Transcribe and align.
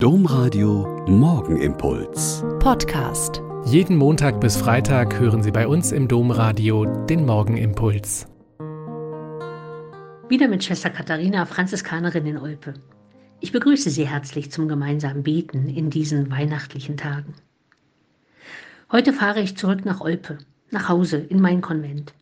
Domradio 0.00 1.04
Morgenimpuls. 1.08 2.44
Podcast. 2.60 3.42
Jeden 3.64 3.96
Montag 3.96 4.40
bis 4.40 4.56
Freitag 4.56 5.18
hören 5.18 5.42
Sie 5.42 5.50
bei 5.50 5.66
uns 5.66 5.90
im 5.90 6.06
Domradio 6.06 6.84
den 7.06 7.26
Morgenimpuls. 7.26 8.28
Wieder 10.28 10.46
mit 10.46 10.62
Schwester 10.62 10.90
Katharina, 10.90 11.46
Franziskanerin 11.46 12.26
in 12.26 12.38
Olpe. 12.38 12.74
Ich 13.40 13.50
begrüße 13.50 13.90
Sie 13.90 14.06
herzlich 14.06 14.52
zum 14.52 14.68
gemeinsamen 14.68 15.24
Beten 15.24 15.68
in 15.68 15.90
diesen 15.90 16.30
weihnachtlichen 16.30 16.96
Tagen. 16.96 17.34
Heute 18.92 19.12
fahre 19.12 19.40
ich 19.40 19.56
zurück 19.56 19.84
nach 19.84 20.00
Olpe, 20.00 20.38
nach 20.70 20.88
Hause 20.88 21.16
in 21.16 21.40
mein 21.40 21.60
Konvent. 21.60 22.14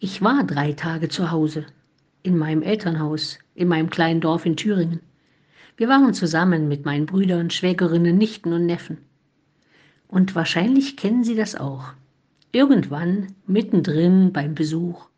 Ich 0.00 0.22
war 0.22 0.42
drei 0.42 0.72
Tage 0.72 1.08
zu 1.08 1.30
Hause, 1.30 1.66
in 2.24 2.36
meinem 2.36 2.62
Elternhaus, 2.62 3.38
in 3.54 3.68
meinem 3.68 3.90
kleinen 3.90 4.20
Dorf 4.20 4.44
in 4.44 4.56
Thüringen. 4.56 5.02
Wir 5.76 5.88
waren 5.88 6.14
zusammen 6.14 6.68
mit 6.68 6.84
meinen 6.84 7.06
Brüdern, 7.06 7.50
Schwägerinnen, 7.50 8.16
Nichten 8.16 8.52
und 8.52 8.66
Neffen. 8.66 8.98
Und 10.06 10.36
wahrscheinlich 10.36 10.96
kennen 10.96 11.24
Sie 11.24 11.34
das 11.34 11.56
auch. 11.56 11.92
Irgendwann, 12.52 13.34
mittendrin 13.46 14.32
beim 14.32 14.54
Besuch, 14.54 15.08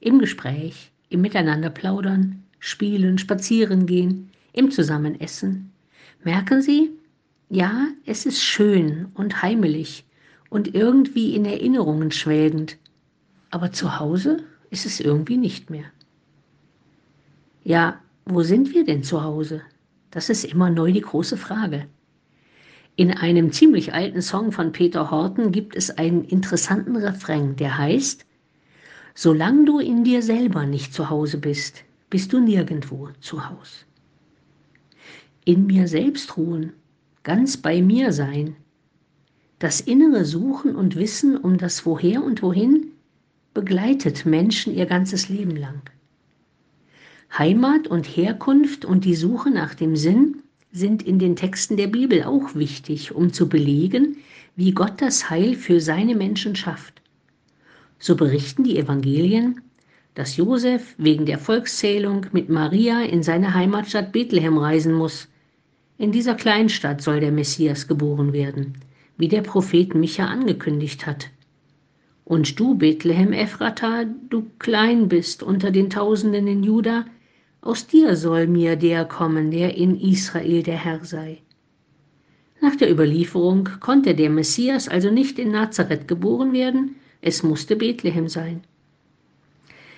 im 0.00 0.18
Gespräch, 0.18 0.92
im 1.08 1.22
Miteinander 1.22 1.70
plaudern, 1.70 2.42
spielen, 2.58 3.16
spazieren 3.16 3.86
gehen, 3.86 4.30
im 4.52 4.70
Zusammenessen, 4.70 5.72
merken 6.22 6.60
Sie, 6.60 6.90
ja, 7.48 7.88
es 8.04 8.26
ist 8.26 8.42
schön 8.42 9.06
und 9.14 9.40
heimelig 9.40 10.04
und 10.50 10.74
irgendwie 10.74 11.34
in 11.34 11.46
Erinnerungen 11.46 12.10
schwelgend, 12.10 12.76
aber 13.50 13.72
zu 13.72 13.98
Hause 13.98 14.44
ist 14.68 14.84
es 14.84 15.00
irgendwie 15.00 15.38
nicht 15.38 15.70
mehr. 15.70 15.86
Ja, 17.64 17.98
wo 18.26 18.42
sind 18.42 18.74
wir 18.74 18.84
denn 18.84 19.02
zu 19.02 19.22
Hause? 19.22 19.62
Das 20.12 20.28
ist 20.28 20.44
immer 20.44 20.70
neu 20.70 20.92
die 20.92 21.00
große 21.00 21.36
Frage. 21.36 21.86
In 22.96 23.10
einem 23.10 23.50
ziemlich 23.50 23.94
alten 23.94 24.20
Song 24.20 24.52
von 24.52 24.70
Peter 24.70 25.10
Horten 25.10 25.50
gibt 25.50 25.74
es 25.74 25.90
einen 25.90 26.24
interessanten 26.24 26.96
Refrain, 26.96 27.56
der 27.56 27.78
heißt, 27.78 28.26
Solange 29.14 29.64
du 29.64 29.78
in 29.78 30.04
dir 30.04 30.22
selber 30.22 30.66
nicht 30.66 30.92
zu 30.94 31.10
Hause 31.10 31.38
bist, 31.38 31.84
bist 32.10 32.32
du 32.32 32.40
nirgendwo 32.40 33.08
zu 33.20 33.48
Haus. 33.48 33.86
In 35.44 35.66
mir 35.66 35.88
selbst 35.88 36.36
ruhen, 36.36 36.74
ganz 37.22 37.56
bei 37.56 37.80
mir 37.80 38.12
sein, 38.12 38.56
das 39.58 39.80
innere 39.80 40.26
Suchen 40.26 40.76
und 40.76 40.96
Wissen 40.96 41.38
um 41.38 41.56
das 41.56 41.86
Woher 41.86 42.22
und 42.22 42.42
Wohin 42.42 42.92
begleitet 43.54 44.26
Menschen 44.26 44.74
ihr 44.74 44.86
ganzes 44.86 45.30
Leben 45.30 45.56
lang. 45.56 45.82
Heimat 47.38 47.88
und 47.88 48.04
Herkunft 48.04 48.84
und 48.84 49.06
die 49.06 49.14
Suche 49.14 49.50
nach 49.50 49.74
dem 49.74 49.96
Sinn 49.96 50.42
sind 50.70 51.02
in 51.02 51.18
den 51.18 51.34
Texten 51.34 51.78
der 51.78 51.86
Bibel 51.86 52.24
auch 52.24 52.54
wichtig, 52.54 53.14
um 53.14 53.32
zu 53.32 53.48
belegen, 53.48 54.18
wie 54.54 54.72
Gott 54.72 55.00
das 55.00 55.30
Heil 55.30 55.54
für 55.54 55.80
seine 55.80 56.14
Menschen 56.14 56.54
schafft. 56.56 57.00
So 57.98 58.16
berichten 58.16 58.64
die 58.64 58.76
Evangelien, 58.76 59.62
dass 60.14 60.36
Josef 60.36 60.94
wegen 60.98 61.24
der 61.24 61.38
Volkszählung 61.38 62.26
mit 62.32 62.50
Maria 62.50 63.00
in 63.00 63.22
seine 63.22 63.54
Heimatstadt 63.54 64.12
Bethlehem 64.12 64.58
reisen 64.58 64.92
muss. 64.92 65.26
In 65.96 66.12
dieser 66.12 66.34
Kleinstadt 66.34 67.00
soll 67.00 67.20
der 67.20 67.32
Messias 67.32 67.88
geboren 67.88 68.34
werden, 68.34 68.74
wie 69.16 69.28
der 69.28 69.40
Prophet 69.40 69.94
Micha 69.94 70.26
angekündigt 70.26 71.06
hat. 71.06 71.30
Und 72.26 72.60
du, 72.60 72.74
Bethlehem 72.74 73.32
Ephrata, 73.32 74.04
du 74.28 74.50
klein 74.58 75.08
bist 75.08 75.42
unter 75.42 75.70
den 75.70 75.88
Tausenden 75.88 76.46
in 76.46 76.62
Juda, 76.62 77.06
aus 77.62 77.86
dir 77.86 78.16
soll 78.16 78.48
mir 78.48 78.74
der 78.74 79.04
kommen, 79.04 79.52
der 79.52 79.76
in 79.76 79.98
Israel 79.98 80.62
der 80.64 80.76
Herr 80.76 81.04
sei. 81.04 81.38
Nach 82.60 82.74
der 82.76 82.90
Überlieferung 82.90 83.68
konnte 83.80 84.14
der 84.14 84.30
Messias 84.30 84.88
also 84.88 85.10
nicht 85.10 85.38
in 85.38 85.52
Nazareth 85.52 86.08
geboren 86.08 86.52
werden, 86.52 86.96
es 87.20 87.44
musste 87.44 87.76
Bethlehem 87.76 88.28
sein. 88.28 88.62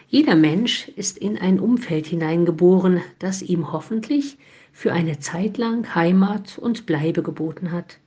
Jeder 0.08 0.36
Mensch 0.36 0.88
ist 0.88 1.16
in 1.16 1.38
ein 1.38 1.58
Umfeld 1.58 2.06
hineingeboren, 2.06 3.00
das 3.18 3.40
ihm 3.40 3.72
hoffentlich 3.72 4.36
für 4.72 4.92
eine 4.92 5.18
Zeit 5.18 5.56
lang 5.56 5.94
Heimat 5.94 6.58
und 6.58 6.84
Bleibe 6.84 7.22
geboten 7.22 7.72
hat. 7.72 7.98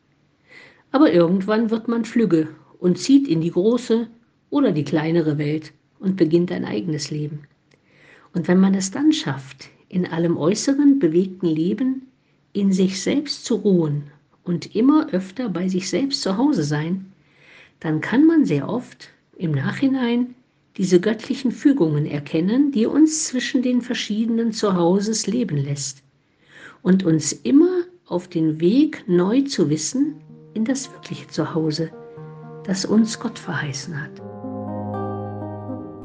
Aber 0.91 1.11
irgendwann 1.11 1.71
wird 1.71 1.87
man 1.87 2.05
flügge 2.05 2.47
und 2.79 2.99
zieht 2.99 3.27
in 3.27 3.41
die 3.41 3.51
große 3.51 4.07
oder 4.51 4.71
die 4.71 4.83
kleinere 4.83 5.37
Welt 5.39 5.73
und 5.99 6.15
beginnt 6.15 6.51
ein 6.51 6.63
eigenes 6.63 7.09
Leben. 7.09 7.47
Und 8.33 8.47
wenn 8.47 8.59
man 8.59 8.73
es 8.73 8.91
dann 8.91 9.11
schafft, 9.11 9.69
in 9.89 10.05
allem 10.05 10.37
äußeren, 10.37 10.99
bewegten 10.99 11.47
Leben 11.47 12.07
in 12.53 12.71
sich 12.71 13.01
selbst 13.01 13.45
zu 13.45 13.55
ruhen 13.55 14.03
und 14.43 14.75
immer 14.75 15.09
öfter 15.11 15.49
bei 15.49 15.67
sich 15.67 15.89
selbst 15.89 16.21
zu 16.21 16.37
Hause 16.37 16.63
sein, 16.63 17.11
dann 17.79 18.01
kann 18.01 18.25
man 18.25 18.45
sehr 18.45 18.67
oft 18.67 19.09
im 19.37 19.51
Nachhinein 19.51 20.35
diese 20.77 20.99
göttlichen 20.99 21.51
Fügungen 21.51 22.05
erkennen, 22.05 22.71
die 22.71 22.85
uns 22.85 23.25
zwischen 23.25 23.61
den 23.61 23.81
verschiedenen 23.81 24.51
Zuhauses 24.51 25.27
leben 25.27 25.57
lässt 25.57 26.03
und 26.81 27.03
uns 27.03 27.33
immer 27.33 27.83
auf 28.05 28.27
den 28.27 28.59
Weg 28.59 29.03
neu 29.07 29.41
zu 29.41 29.69
wissen 29.69 30.15
in 30.53 30.65
das 30.65 30.91
wirkliche 30.91 31.27
Zuhause, 31.27 31.91
das 32.63 32.85
uns 32.85 33.19
Gott 33.19 33.37
verheißen 33.37 34.01
hat. 34.01 34.36